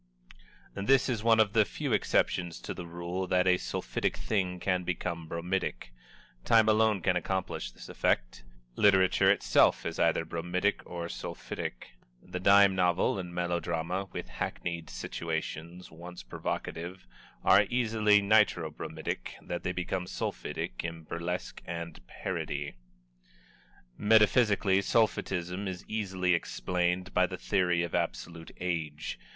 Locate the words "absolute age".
27.93-29.19